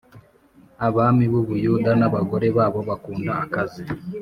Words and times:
abami 0.87 1.25
b’ 1.31 1.33
u 1.41 1.43
Buyuda 1.47 1.91
n’ 1.99 2.01
abagore 2.07 2.47
babo 2.57 2.79
bakunda 2.89 3.31
akazi. 3.43 3.83